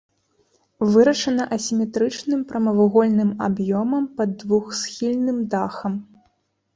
[0.91, 5.93] Вырашана асіметрычным прамавугольным аб'ёмам пад двухсхільным дахам.